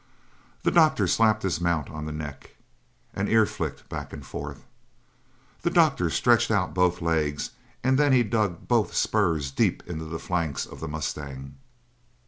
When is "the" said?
0.63-0.71, 2.05-2.11, 5.61-5.69, 10.05-10.17, 10.79-10.87